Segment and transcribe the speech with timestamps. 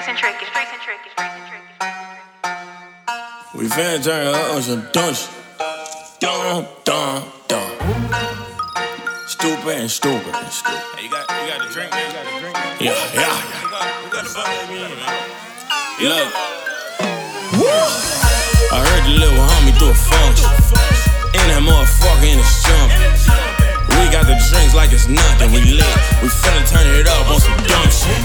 [0.00, 0.06] We
[3.66, 5.28] finna turn it up on some dumb shit.
[6.20, 7.70] Dumb, dumb, dumb.
[9.26, 10.80] Stupid and stupid and stupid.
[10.96, 12.08] Hey, you got, you got the drink, man.
[12.08, 12.76] You got the drink, man.
[12.80, 13.36] Yeah, yeah, yeah.
[13.60, 14.90] You got, you got the bottle of me, man.
[16.08, 16.32] Look.
[18.72, 20.48] I heard the little homie do a function.
[21.36, 22.99] In that motherfucker in his jump.
[24.90, 25.52] Like it's nothing.
[25.54, 25.96] We lit.
[26.22, 28.18] We finna turn it up on some dumb shit.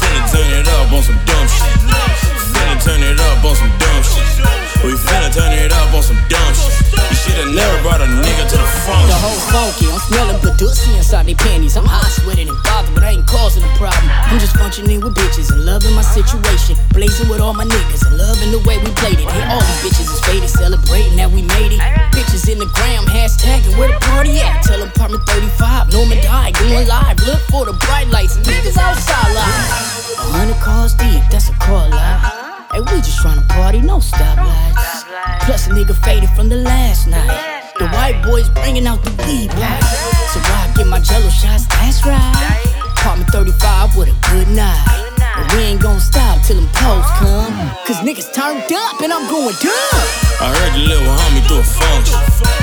[0.00, 1.72] Finna turn it up on some dumb shit.
[2.52, 4.28] Finna turn it up on some dumb shit.
[4.84, 6.76] We finna turn it up on some dumb shit.
[6.92, 8.68] You shoulda never brought a nigga to the
[9.08, 11.76] The whole funky, I'm smelling Badusi inside they panties.
[11.76, 14.10] I'm hot, sweating and bothered, but I ain't causing a problem.
[14.28, 16.76] I'm just functioning with bitches and loving my situation.
[16.92, 19.24] Blazing with all my niggas and loving the way we played it.
[19.24, 21.95] Hey, all these bitches is faded, celebrating that we made it.
[22.66, 24.64] The gram, hashtagging where the party at.
[24.64, 27.14] Tell apartment 35, Norman die, going live.
[27.22, 29.70] Look for the bright lights, niggas outside live.
[30.34, 32.66] Hundred cars deep, that's a car lie.
[32.74, 35.06] Hey, we just tryna party, no stoplights.
[35.46, 37.70] Plus a nigga faded from the last night.
[37.78, 39.78] The white boys bringing out the weed boy.
[40.34, 41.70] So I get my jello shots?
[41.70, 42.66] That's right.
[42.98, 45.06] Apartment 35 with a good night.
[45.38, 47.54] And we ain't gon' stop till them posts come.
[47.86, 50.06] Cause niggas turned up and I'm going dumb.
[50.40, 52.55] I heard the little homie do a function.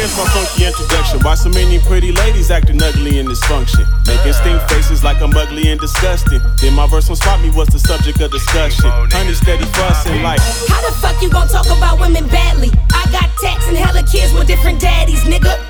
[0.00, 1.20] Here's my funky introduction.
[1.20, 3.84] Why so many pretty ladies acting ugly in this function?
[4.06, 6.40] Making stink faces like I'm ugly and disgusting.
[6.60, 8.88] Then my verse on spot me was the subject of discussion.
[9.12, 10.40] Honey steady fussing like
[10.72, 12.70] How the fuck you gon' talk about women badly?
[12.92, 15.69] I got tats and hella kids with different daddies, nigga.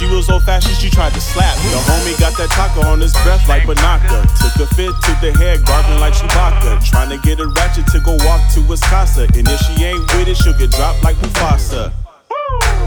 [0.00, 1.52] She was old fashioned, she tried to slap.
[1.60, 4.24] The homie got that taco on his breath like Banaka.
[4.40, 6.80] Took a fit to the head, gargling like Chewbacca.
[6.88, 9.28] Trying to get a ratchet to go walk to his casa.
[9.36, 11.92] And if she ain't with it, she'll get dropped like Mufasa.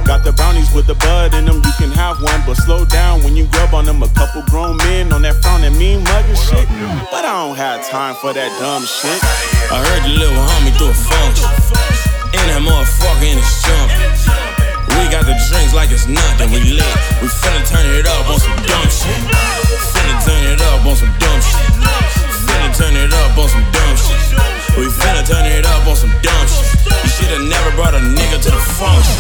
[0.09, 3.22] Got the brownies with the bud in them, you can have one, but slow down
[3.22, 4.02] when you grub on them.
[4.02, 6.66] A couple grown men on that frown and mean mugging shit.
[7.13, 9.22] But I don't have time for that dumb shit.
[9.69, 11.46] I heard the little homie do a function.
[12.34, 14.62] And that motherfucker in his jump.
[15.03, 16.47] We got the drinks like it's nothing.
[16.56, 16.96] We lit.
[17.19, 19.19] We finna turn it up on some dumb shit.
[19.91, 21.68] Finna turn it up on some dumb shit.
[22.47, 24.24] Finna turn it up on some dumb shit.
[24.80, 26.88] We finna turn it up on some dumb shit.
[26.88, 29.19] You shoulda never brought a nigga to the function.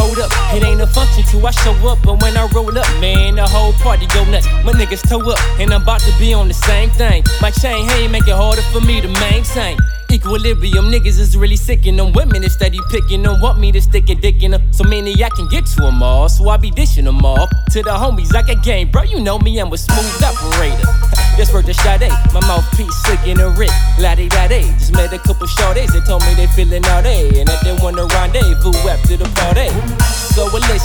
[0.00, 1.98] Hold up, it ain't a function till I show up.
[2.02, 4.48] But when I roll up, man, the whole party go nuts.
[4.64, 7.22] My niggas toe up, and I'm about to be on the same thing.
[7.42, 9.76] My chain hang make it harder for me to maintain.
[10.10, 12.12] Equilibrium, niggas is really sick in them.
[12.12, 13.40] Women is steady picking them.
[13.42, 14.72] Want me to stick a dick in them.
[14.72, 16.28] So many I can get to them all.
[16.30, 17.46] So I be dishing them all.
[17.72, 19.02] To the homies, I got game, bro.
[19.02, 20.88] You know me, I'm a smooth operator.
[21.36, 23.70] This worth the Sade, my mouthpiece slick in a Rick.
[24.00, 25.92] La Di Da Di, just met a couple shorties.
[25.92, 27.28] They told me they feeling all day.
[27.38, 29.28] And that they want to rendezvous after the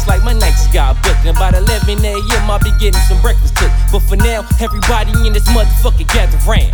[0.07, 1.25] like my nights got booked.
[1.25, 3.73] And about 11 a.m., I'll be getting some breakfast cooked.
[3.91, 6.73] But for now, everybody in this motherfucker gather round.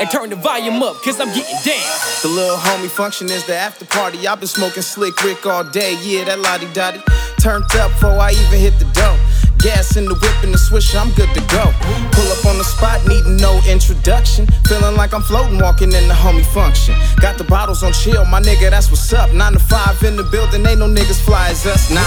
[0.00, 1.90] And turn the volume up, cause I'm getting down.
[2.22, 4.26] The little homie function is the after party.
[4.26, 5.96] I've been smoking slick Rick all day.
[6.02, 7.02] Yeah, that La Di Da Di.
[7.40, 9.18] Turned up before I even hit the dough.
[9.60, 11.68] Gas in the whip and the swisher, I'm good to go.
[12.16, 14.46] Pull up on the spot, needing no introduction.
[14.64, 16.96] Feeling like I'm floating, walking in the homie function.
[17.20, 19.32] Got the bottles on chill, my nigga, that's what's up.
[19.34, 21.90] Nine to five in the building, ain't no niggas fly as us.
[21.90, 22.00] Nah,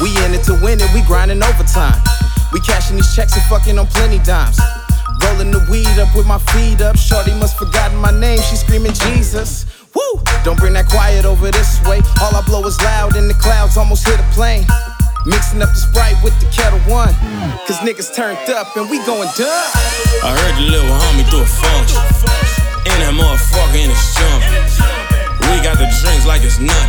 [0.00, 2.00] we in it to win it, we grinding overtime.
[2.52, 4.58] We cashing these checks and fucking on plenty dimes.
[5.22, 6.96] Rolling the weed up with my feet up.
[6.96, 8.40] Shorty must forgotten my name.
[8.40, 9.66] She screaming Jesus.
[9.94, 10.22] Woo!
[10.42, 12.00] Don't bring that quiet over this way.
[12.22, 14.64] All I blow is loud and the clouds, almost hit a plane.
[15.26, 17.12] Mixing up the sprite with the Ketel One.
[17.68, 19.68] Cause niggas turned up and we going dumb.
[20.24, 22.00] I heard the little homie do a function.
[22.88, 24.40] In that motherfucker in his jump.
[25.52, 26.79] We got the drinks like it's nothing.